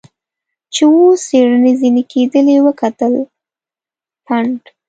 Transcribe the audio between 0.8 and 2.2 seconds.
اوس څېړنې ځنې